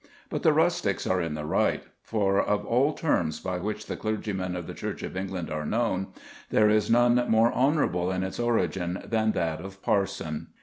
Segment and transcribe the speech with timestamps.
[0.31, 4.65] But the rustics are in the right, for of all terms by which clergymen of
[4.65, 6.07] the Church of England are known,
[6.49, 10.47] there is none more honourable in its origin than that of parson.